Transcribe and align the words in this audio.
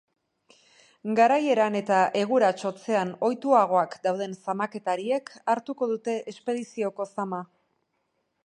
Garaieran 1.19 1.77
eta 1.79 1.99
egurats 2.21 2.65
hotzean 2.71 3.11
ohituagoak 3.29 3.95
dauden 4.09 4.35
zamaketariek 4.41 5.33
hartuko 5.55 5.91
dute 5.93 6.17
espedizioko 6.35 7.11
zama. 7.19 7.45